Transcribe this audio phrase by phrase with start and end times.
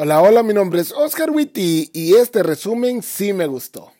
[0.00, 3.90] Hola, hola, mi nombre es Oscar Witty y este resumen sí me gustó.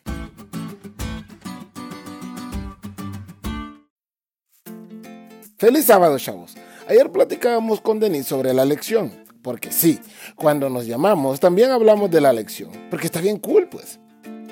[5.57, 6.55] Feliz sábado, chavos.
[6.87, 9.11] Ayer platicábamos con Denis sobre la lección,
[9.41, 9.99] porque sí,
[10.37, 13.99] cuando nos llamamos también hablamos de la lección, porque está bien cool, pues.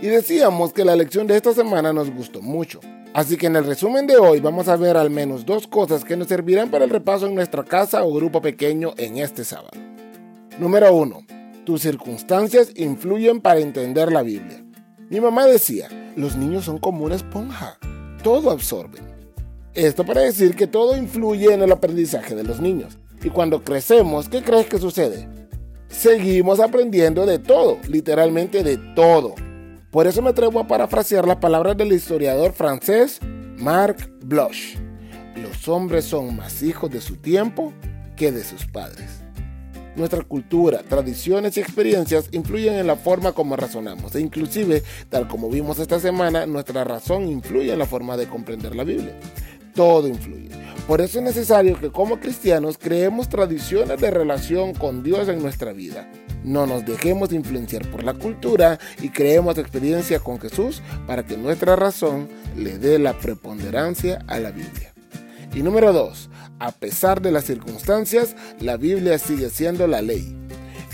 [0.02, 2.82] Y decíamos que la lección de esta semana nos gustó mucho.
[3.14, 6.18] Así que en el resumen de hoy vamos a ver al menos dos cosas que
[6.18, 9.80] nos servirán para el repaso en nuestra casa o grupo pequeño en este sábado.
[10.60, 11.37] Número 1
[11.68, 14.64] tus circunstancias influyen para entender la Biblia.
[15.10, 17.78] Mi mamá decía, los niños son como una esponja,
[18.24, 19.04] todo absorben.
[19.74, 22.98] Esto para decir que todo influye en el aprendizaje de los niños.
[23.22, 25.28] Y cuando crecemos, ¿qué crees que sucede?
[25.90, 29.36] Seguimos aprendiendo de todo, literalmente de todo.
[29.92, 33.20] Por eso me atrevo a parafrasear las palabras del historiador francés
[33.58, 34.78] Marc Bloch.
[35.36, 37.74] Los hombres son más hijos de su tiempo
[38.16, 39.27] que de sus padres.
[39.98, 45.50] Nuestra cultura, tradiciones y experiencias influyen en la forma como razonamos e inclusive, tal como
[45.50, 49.20] vimos esta semana, nuestra razón influye en la forma de comprender la Biblia.
[49.74, 50.50] Todo influye.
[50.88, 55.74] Por eso es necesario que como cristianos creemos tradiciones de relación con Dios en nuestra
[55.74, 56.08] vida.
[56.44, 61.76] No nos dejemos influenciar por la cultura y creemos experiencia con Jesús para que nuestra
[61.76, 64.94] razón le dé la preponderancia a la Biblia.
[65.56, 66.30] Y número 2.
[66.60, 70.36] A pesar de las circunstancias, la Biblia sigue siendo la ley.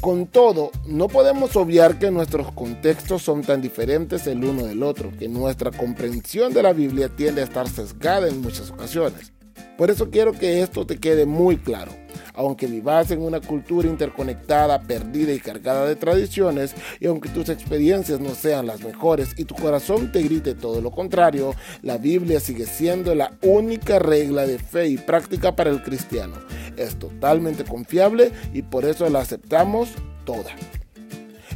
[0.02, 5.12] Con todo, no podemos obviar que nuestros contextos son tan diferentes el uno del otro,
[5.18, 9.32] que nuestra comprensión de la Biblia tiende a estar sesgada en muchas ocasiones.
[9.78, 12.03] Por eso quiero que esto te quede muy claro
[12.34, 18.20] aunque vivas en una cultura interconectada, perdida y cargada de tradiciones, y aunque tus experiencias
[18.20, 22.66] no sean las mejores y tu corazón te grite todo lo contrario, la Biblia sigue
[22.66, 26.36] siendo la única regla de fe y práctica para el cristiano.
[26.78, 29.90] Es totalmente confiable y por eso la aceptamos
[30.26, 30.52] toda.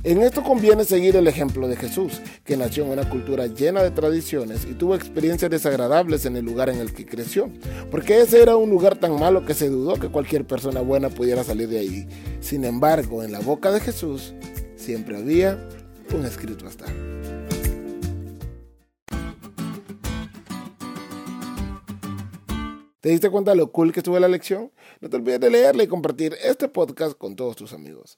[0.07, 3.91] En esto conviene seguir el ejemplo de Jesús, que nació en una cultura llena de
[3.91, 7.51] tradiciones y tuvo experiencias desagradables en el lugar en el que creció,
[7.91, 11.43] porque ese era un lugar tan malo que se dudó que cualquier persona buena pudiera
[11.43, 12.07] salir de ahí.
[12.39, 14.33] Sin embargo, en la boca de Jesús
[14.77, 15.61] siempre había
[16.15, 16.85] un escrito hasta.
[23.01, 24.71] ¿Te diste cuenta de lo cool que estuvo la lección?
[25.01, 28.17] No te olvides de leerla y compartir este podcast con todos tus amigos.